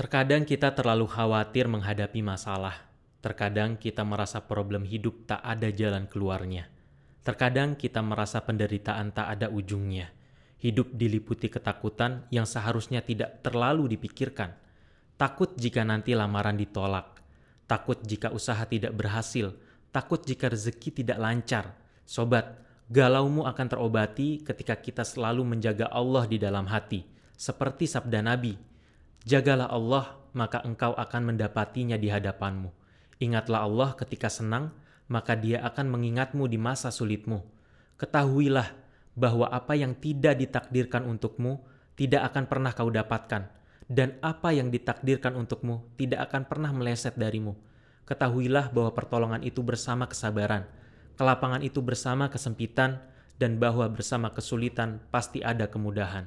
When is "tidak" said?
13.04-13.44, 18.64-18.96, 21.04-21.20, 39.92-40.40, 42.00-42.32, 46.00-46.32